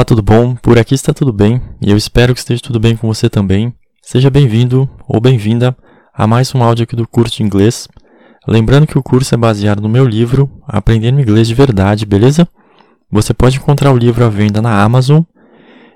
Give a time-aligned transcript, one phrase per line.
[0.00, 0.54] Olá, tudo bom?
[0.54, 3.70] Por aqui está tudo bem e eu espero que esteja tudo bem com você também.
[4.00, 5.76] Seja bem-vindo ou bem-vinda
[6.14, 7.86] a mais um áudio aqui do curso de inglês.
[8.48, 12.48] Lembrando que o curso é baseado no meu livro Aprendendo Inglês de Verdade, beleza?
[13.12, 15.20] Você pode encontrar o livro à venda na Amazon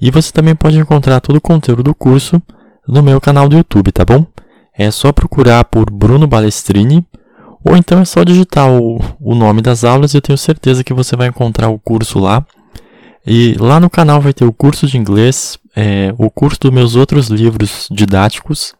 [0.00, 2.40] e você também pode encontrar todo o conteúdo do curso
[2.86, 4.24] no meu canal do YouTube, tá bom?
[4.78, 7.04] É só procurar por Bruno Balestrini
[7.64, 10.94] ou então é só digitar o, o nome das aulas e eu tenho certeza que
[10.94, 12.46] você vai encontrar o curso lá.
[13.30, 16.96] E lá no canal vai ter o curso de inglês, é, o curso dos meus
[16.96, 18.74] outros livros didáticos,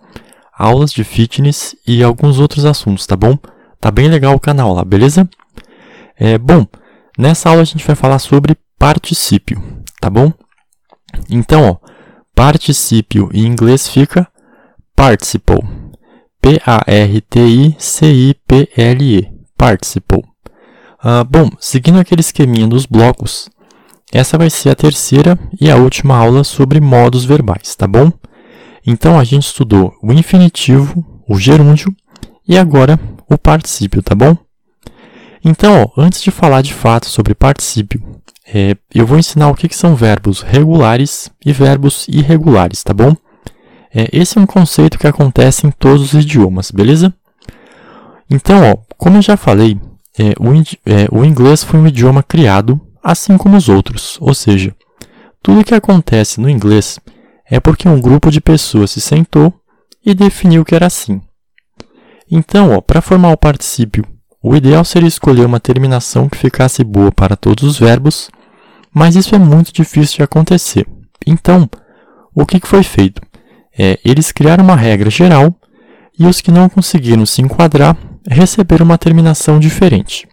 [0.57, 3.39] aulas de fitness e alguns outros assuntos, tá bom?
[3.79, 5.29] Tá bem legal o canal lá, beleza?
[6.19, 6.67] É, bom,
[7.19, 9.63] nessa aula a gente vai falar sobre particípio,
[10.01, 10.33] tá bom?
[11.29, 11.77] Então, ó,
[12.35, 14.27] particípio em inglês fica
[14.97, 15.61] participle.
[16.41, 17.29] P-A-R-T-I-C-I-P-L-E.
[19.59, 20.23] Participle.
[21.05, 23.51] Uh, bom, seguindo aquele esqueminha dos blocos,
[24.13, 28.11] essa vai ser a terceira e a última aula sobre modos verbais, tá bom?
[28.87, 31.95] Então a gente estudou o infinitivo, o gerúndio
[32.47, 32.99] e agora
[33.29, 34.37] o particípio, tá bom?
[35.45, 38.03] Então, ó, antes de falar de fato sobre particípio,
[38.47, 43.15] é, eu vou ensinar o que, que são verbos regulares e verbos irregulares, tá bom?
[43.95, 47.13] É, esse é um conceito que acontece em todos os idiomas, beleza?
[48.31, 49.79] Então, ó, como eu já falei,
[50.19, 50.53] é, o,
[50.87, 54.19] é, o inglês foi um idioma criado assim como os outros.
[54.21, 54.77] Ou seja,
[55.43, 57.01] tudo que acontece no inglês
[57.51, 59.53] é porque um grupo de pessoas se sentou
[60.05, 61.23] e definiu que era assim.
[62.31, 64.05] Então, para formar o particípio,
[64.43, 68.31] o ideal seria escolher uma terminação que ficasse boa para todos os verbos,
[68.93, 70.87] mas isso é muito difícil de acontecer.
[71.27, 71.69] Então,
[72.35, 73.23] o que, que foi feito?
[73.77, 75.55] É, eles criaram uma regra geral
[76.19, 77.97] e os que não conseguiram se enquadrar
[78.29, 80.28] receberam uma terminação diferente.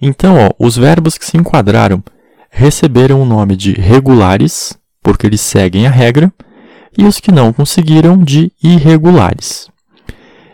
[0.00, 2.02] Então, ó, os verbos que se enquadraram
[2.50, 6.32] receberam o nome de regulares, porque eles seguem a regra,
[6.96, 9.68] e os que não conseguiram de irregulares.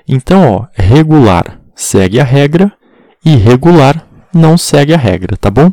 [0.06, 2.72] Então, ó, regular segue a regra,
[3.24, 5.72] irregular não segue a regra, tá bom?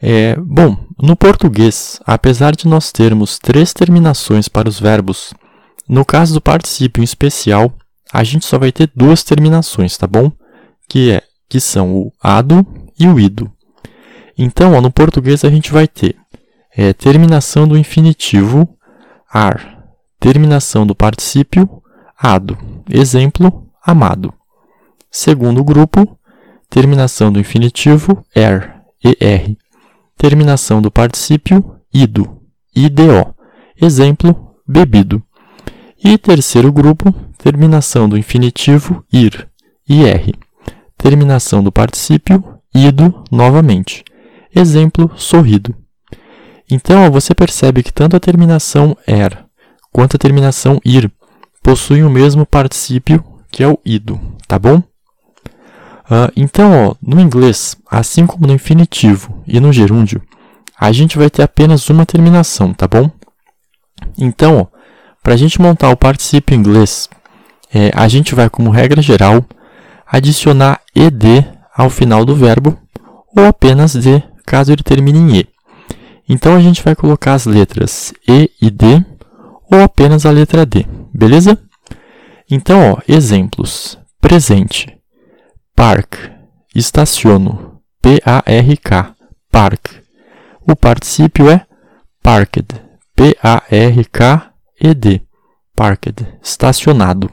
[0.00, 5.32] É, bom, no português, apesar de nós termos três terminações para os verbos,
[5.88, 7.72] no caso do particípio em especial,
[8.12, 10.30] a gente só vai ter duas terminações, tá bom?
[10.88, 12.66] Que é que são o ado
[12.98, 13.52] e o ido.
[14.38, 16.16] Então, ó, no português a gente vai ter
[16.74, 18.66] é, terminação do infinitivo
[19.30, 19.84] ar,
[20.18, 21.68] terminação do particípio
[22.16, 22.56] ado.
[22.88, 24.32] Exemplo, amado.
[25.10, 26.18] Segundo grupo,
[26.70, 28.80] terminação do infinitivo er,
[29.20, 29.54] er.
[30.16, 32.40] Terminação do particípio ido,
[32.74, 33.34] ido.
[33.78, 35.22] Exemplo, bebido.
[36.02, 39.46] E terceiro grupo, terminação do infinitivo ir,
[39.86, 40.06] ir
[41.02, 44.04] terminação do particípio ido novamente.
[44.54, 45.74] Exemplo, sorrido.
[46.70, 49.44] Então, você percebe que tanto a terminação er
[49.90, 51.10] quanto a terminação ir
[51.60, 54.78] possuem o mesmo particípio, que é o ido, tá bom?
[54.78, 60.22] Uh, então, ó, no inglês, assim como no infinitivo e no gerúndio,
[60.78, 63.10] a gente vai ter apenas uma terminação, tá bom?
[64.16, 64.68] Então,
[65.22, 67.08] para a gente montar o particípio inglês,
[67.74, 69.44] é, a gente vai, como regra geral,
[70.12, 71.24] adicionar ed
[71.74, 72.78] ao final do verbo
[73.34, 75.48] ou apenas d, caso ele termine em e.
[76.28, 79.02] Então a gente vai colocar as letras e e d
[79.72, 81.58] ou apenas a letra d, beleza?
[82.50, 84.94] Então, ó, exemplos: presente,
[85.74, 86.14] park,
[86.74, 89.14] estaciono, P-A-R-K,
[89.50, 90.02] park.
[90.68, 91.64] O particípio é
[92.22, 92.66] parked,
[93.16, 94.42] P-A-R-K-E-D,
[95.74, 97.30] parked, estacionado.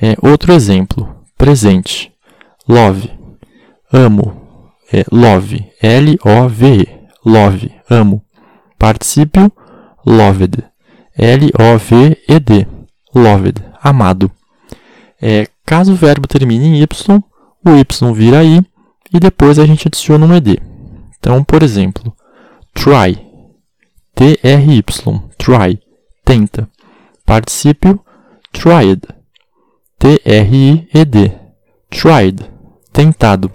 [0.00, 2.12] É, outro exemplo: presente.
[2.68, 3.10] Love.
[3.90, 4.70] Amo.
[4.92, 5.72] É love.
[5.80, 6.86] L-O-V-E.
[7.24, 7.72] Love.
[7.88, 8.22] Amo.
[8.78, 9.50] Particípio.
[10.04, 10.62] Loved.
[11.16, 12.66] L-O-V-E-D.
[13.14, 13.64] Loved.
[13.82, 14.30] Amado.
[15.20, 16.86] É, caso o verbo termine em Y,
[17.64, 18.60] o Y vira I
[19.12, 20.60] e depois a gente adiciona um ED.
[21.18, 22.14] Então, por exemplo,
[22.74, 23.18] try.
[24.14, 24.82] T-R-Y.
[25.38, 25.80] Try.
[26.22, 26.68] Tenta.
[27.24, 27.98] Particípio.
[28.52, 29.19] Tried.
[30.00, 31.32] T-R-I-E-D.
[31.90, 32.50] Tried.
[32.90, 33.50] Tentado.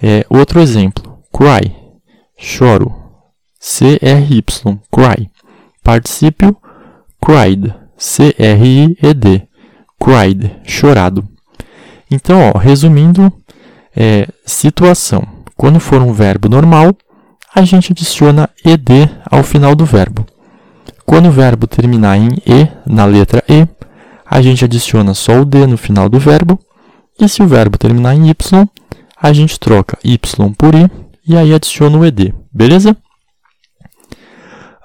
[0.00, 1.18] É, outro exemplo.
[1.32, 1.74] Cry.
[2.36, 2.94] Choro.
[3.58, 4.78] C-R-Y.
[4.88, 5.28] Cry.
[5.82, 6.56] Particípio.
[7.20, 7.74] Cried.
[7.96, 9.48] C-R-I-E-D.
[9.98, 10.60] Cried.
[10.64, 11.28] Chorado.
[12.08, 13.32] Então, ó, resumindo,
[13.96, 15.26] é, situação.
[15.56, 16.96] Quando for um verbo normal,
[17.52, 20.24] a gente adiciona ed ao final do verbo.
[21.04, 23.66] Quando o verbo terminar em e, na letra e,
[24.28, 26.58] a gente adiciona só o D no final do verbo.
[27.18, 28.68] E se o verbo terminar em Y,
[29.20, 30.88] a gente troca Y por I
[31.26, 32.96] e aí adiciono o ed, beleza?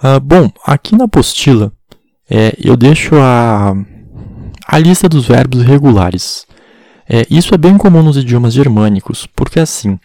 [0.04, 1.72] Uh, bom, aqui na apostila
[2.30, 3.74] é, eu deixo a,
[4.68, 6.45] a lista dos verbos regulares.
[7.07, 10.00] É, isso é bem comum nos idiomas germânicos, porque assim,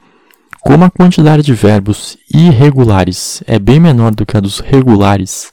[0.61, 5.52] como a quantidade de verbos irregulares é bem menor do que a dos regulares,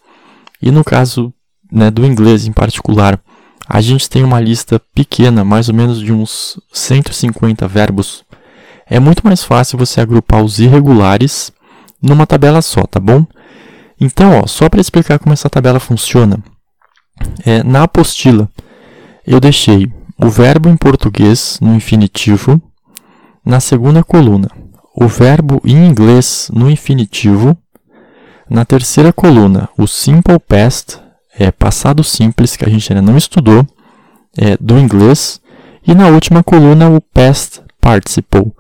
[0.61, 1.33] e no caso
[1.71, 3.19] né, do inglês em particular,
[3.67, 8.23] a gente tem uma lista pequena, mais ou menos de uns 150 verbos,
[8.87, 11.51] é muito mais fácil você agrupar os irregulares
[12.01, 13.25] numa tabela só, tá bom?
[13.99, 16.37] Então, ó, só para explicar como essa tabela funciona,
[17.45, 18.49] é, na apostila
[19.25, 22.61] eu deixei o verbo em português no infinitivo
[23.43, 24.49] na segunda coluna,
[24.95, 27.57] o verbo em inglês no infinitivo,
[28.49, 30.99] na terceira coluna, o simple past,
[31.37, 33.65] é passado simples, que a gente ainda não estudou,
[34.37, 35.41] é, do inglês,
[35.85, 38.51] e na última coluna, o past participle,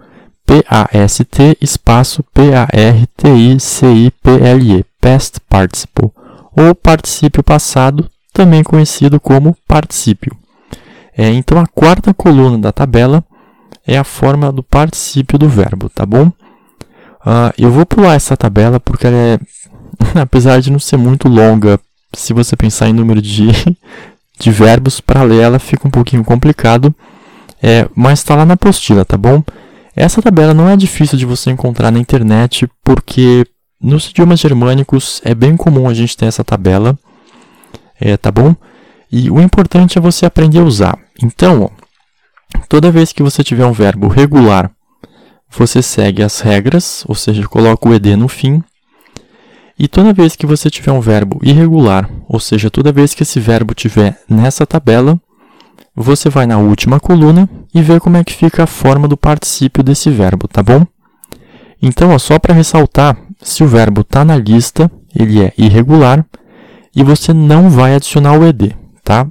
[0.45, 6.11] P-A-S-T espaço P-A-R-T-I-C-I-P-L-E, past participle,
[6.55, 10.37] ou particípio passado, também conhecido como particípio.
[11.17, 13.23] É, então, a quarta coluna da tabela
[13.87, 16.27] é a forma do particípio do verbo, tá bom?
[16.27, 19.39] Uh, eu vou pular essa tabela porque ela é,
[20.21, 21.79] apesar de não ser muito longa,
[22.15, 23.47] se você pensar em número de,
[24.39, 26.93] de verbos, para ler ela fica um pouquinho complicado,
[27.61, 29.43] é, mas está lá na apostila, tá bom?
[29.95, 33.45] Essa tabela não é difícil de você encontrar na internet, porque
[33.81, 36.97] nos idiomas germânicos é bem comum a gente ter essa tabela,
[37.99, 38.55] é, tá bom?
[39.11, 40.99] E o importante é você aprender a usar.
[41.23, 41.69] Então, ó,
[42.67, 44.69] toda vez que você tiver um verbo regular,
[45.49, 48.61] você segue as regras, ou seja, coloca o ed no fim.
[49.77, 53.39] E toda vez que você tiver um verbo irregular, ou seja, toda vez que esse
[53.39, 55.19] verbo tiver nessa tabela,
[55.93, 59.83] você vai na última coluna e vê como é que fica a forma do particípio
[59.83, 60.85] desse verbo, tá bom?
[61.81, 66.25] Então, ó, só para ressaltar, se o verbo está na lista, ele é irregular
[66.95, 69.27] e você não vai adicionar o ed, tá?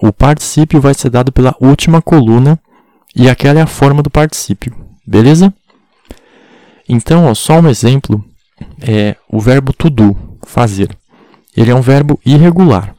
[0.00, 2.58] O, particípio vai ser dado pela última coluna
[3.14, 4.74] e aquela é a forma do particípio,
[5.06, 5.52] beleza?
[6.88, 8.24] Então, ó, só um exemplo
[8.80, 10.96] é o verbo to do, fazer.
[11.56, 12.94] Ele é um verbo irregular.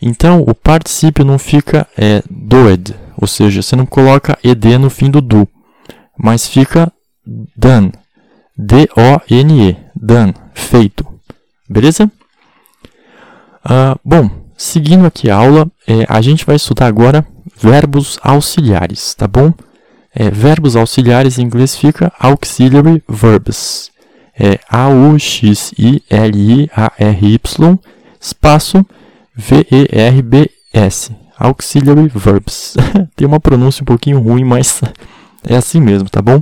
[0.00, 5.10] Então, o particípio não fica é, doed, ou seja, você não coloca ed no fim
[5.10, 5.48] do do,
[6.16, 6.92] mas fica
[7.56, 7.92] done,
[8.56, 11.04] D-O-N-E, done, feito.
[11.68, 12.10] Beleza?
[13.64, 17.26] Uh, bom, seguindo aqui a aula, é, a gente vai estudar agora
[17.60, 19.52] verbos auxiliares, tá bom?
[20.14, 23.90] É, verbos auxiliares em inglês fica auxiliary verbs.
[24.38, 25.78] É A-U-X-I-L-I-A-R-Y,
[28.20, 28.86] espaço
[29.34, 32.76] V-E-R-B-S, auxiliary verbs.
[33.16, 34.80] Tem uma pronúncia um pouquinho ruim, mas
[35.42, 36.38] é assim mesmo, tá bom?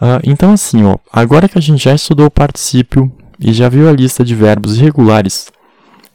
[0.00, 3.88] Uh, então assim, ó, agora que a gente já estudou o particípio e já viu
[3.88, 5.50] a lista de verbos irregulares,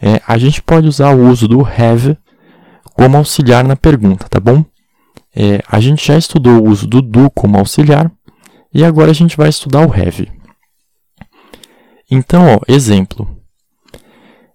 [0.02, 2.18] é, a gente pode usar o uso do have
[2.94, 4.64] como auxiliar na pergunta, tá bom?
[5.36, 8.12] É, a gente já estudou o uso do do como auxiliar
[8.74, 10.32] e agora a gente vai estudar o have.
[12.16, 13.28] Então, ó, exemplo.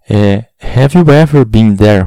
[0.08, 2.06] É, have you ever been there?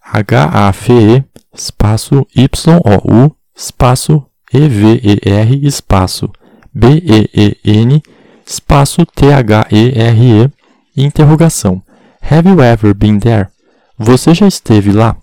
[0.00, 4.24] H-A-V-E, espaço Y-O-U, espaço
[4.54, 6.30] E-V-E-R, espaço
[6.72, 8.00] B-E-E-N,
[8.46, 10.52] espaço T-H-E-R-E,
[10.96, 11.82] interrogação.
[12.22, 13.48] Have you ever been there?
[13.98, 15.16] Você já esteve lá?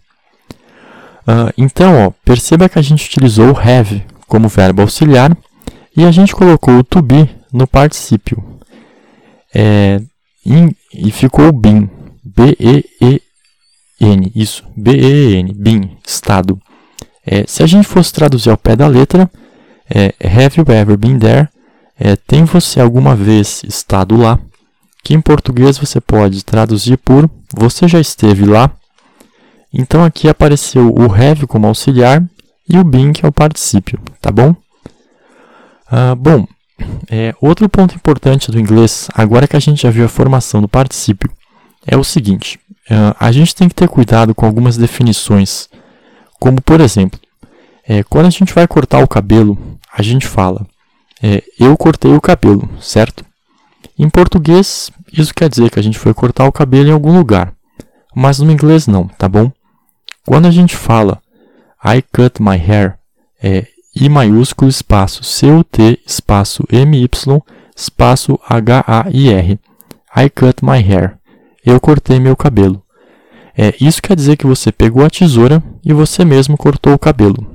[1.26, 5.38] Uh, então, ó, perceba que a gente utilizou o have como verbo auxiliar
[5.96, 8.53] e a gente colocou o to be no particípio.
[9.54, 10.02] É,
[10.46, 11.90] in, e ficou been.
[12.24, 13.22] B-E-E-N,
[14.34, 16.60] isso, been, estado.
[17.26, 19.30] É, se a gente fosse traduzir ao pé da letra,
[19.94, 21.48] é, have you ever been there?
[22.00, 24.40] É, tem você alguma vez estado lá?
[25.04, 28.72] Que em português você pode traduzir por você já esteve lá?
[29.72, 32.24] Então aqui apareceu o have como auxiliar
[32.68, 34.56] e o been que é o particípio, tá bom?
[35.90, 36.48] Ah, bom,
[37.10, 40.68] é, outro ponto importante do inglês, agora que a gente já viu a formação do
[40.68, 41.30] particípio,
[41.86, 45.70] é o seguinte: uh, a gente tem que ter cuidado com algumas definições,
[46.40, 47.20] como por exemplo,
[47.88, 49.58] é, quando a gente vai cortar o cabelo,
[49.94, 50.66] a gente fala
[51.22, 53.26] é, eu cortei o cabelo, certo?
[53.98, 57.54] Em português, isso quer dizer que a gente foi cortar o cabelo em algum lugar,
[58.14, 59.50] mas no inglês não, tá bom?
[60.26, 61.22] Quando a gente fala
[61.86, 62.98] I cut my hair,
[63.42, 67.42] é I maiúsculo espaço C-U-T espaço M-Y
[67.76, 69.60] espaço H-A-I-R.
[70.16, 71.18] I cut my hair
[71.66, 72.84] eu cortei meu cabelo.
[73.58, 77.46] É, isso quer dizer que você pegou a tesoura e você mesmo cortou o cabelo.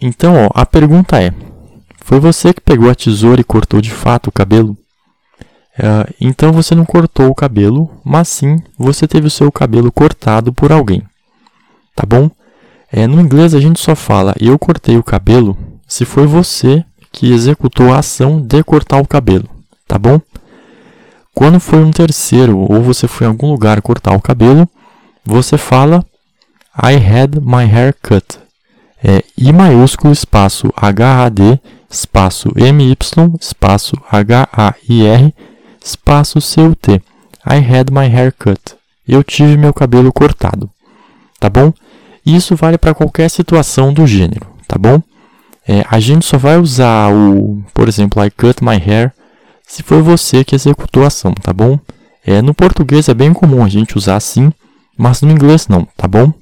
[0.00, 1.32] Então, ó, a pergunta é:
[2.04, 4.76] Foi você que pegou a tesoura e cortou de fato o cabelo?
[5.78, 10.52] Uh, então você não cortou o cabelo, mas sim você teve o seu cabelo cortado
[10.52, 11.02] por alguém.
[11.94, 12.30] Tá bom?
[12.92, 15.56] É, no inglês a gente só fala eu cortei o cabelo
[15.88, 19.48] se foi você que executou a ação de cortar o cabelo.
[19.88, 20.20] Tá bom?
[21.34, 24.68] Quando foi um terceiro ou você foi em algum lugar cortar o cabelo,
[25.24, 26.04] você fala
[26.76, 28.38] I had my hair cut.
[29.02, 31.58] É I maiúsculo espaço H-A-D
[31.90, 32.96] espaço M-Y
[33.40, 35.34] espaço H-A-I-R
[35.84, 37.02] espaço C-U-T.
[37.44, 38.60] I had my hair cut.
[39.08, 40.70] Eu tive meu cabelo cortado.
[41.40, 41.72] Tá bom?
[42.24, 45.02] Isso vale para qualquer situação do gênero, tá bom?
[45.66, 49.12] É, a gente só vai usar o, por exemplo, I cut my hair
[49.66, 51.78] se foi você que executou a ação, tá bom?
[52.24, 54.52] É, no português é bem comum a gente usar assim,
[54.98, 56.32] mas no inglês não, tá bom?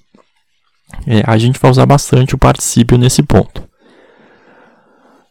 [1.07, 3.63] É, a gente vai usar bastante o particípio nesse ponto.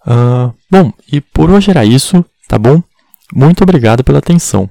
[0.07, 2.81] Uh, bom, e por hoje era isso, tá bom?
[3.33, 4.69] Muito obrigado pela atenção.